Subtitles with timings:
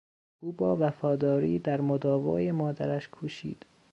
[0.39, 3.65] او با وفاداری در مداوای مادرش کوشید.